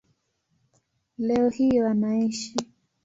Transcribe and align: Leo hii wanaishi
Leo 1.17 1.49
hii 1.49 1.81
wanaishi 1.81 2.55